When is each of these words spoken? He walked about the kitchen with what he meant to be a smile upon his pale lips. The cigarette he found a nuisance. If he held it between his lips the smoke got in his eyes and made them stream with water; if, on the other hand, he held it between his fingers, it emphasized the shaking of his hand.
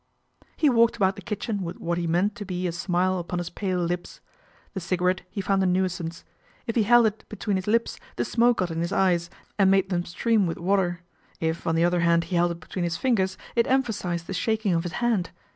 He 0.57 0.67
walked 0.67 0.95
about 0.95 1.15
the 1.15 1.21
kitchen 1.21 1.61
with 1.61 1.77
what 1.77 1.99
he 1.99 2.07
meant 2.07 2.33
to 2.37 2.43
be 2.43 2.65
a 2.65 2.71
smile 2.71 3.19
upon 3.19 3.37
his 3.37 3.51
pale 3.51 3.77
lips. 3.77 4.19
The 4.73 4.79
cigarette 4.79 5.21
he 5.29 5.41
found 5.41 5.61
a 5.61 5.67
nuisance. 5.67 6.25
If 6.65 6.75
he 6.75 6.81
held 6.81 7.05
it 7.05 7.23
between 7.29 7.55
his 7.55 7.67
lips 7.67 7.99
the 8.15 8.25
smoke 8.25 8.57
got 8.57 8.71
in 8.71 8.81
his 8.81 8.91
eyes 8.91 9.29
and 9.59 9.69
made 9.69 9.91
them 9.91 10.05
stream 10.05 10.47
with 10.47 10.57
water; 10.57 11.01
if, 11.39 11.67
on 11.67 11.75
the 11.75 11.85
other 11.85 11.99
hand, 11.99 12.23
he 12.23 12.35
held 12.35 12.49
it 12.49 12.59
between 12.59 12.81
his 12.81 12.97
fingers, 12.97 13.37
it 13.55 13.67
emphasized 13.67 14.25
the 14.25 14.33
shaking 14.33 14.73
of 14.73 14.81
his 14.81 14.93
hand. 15.05 15.29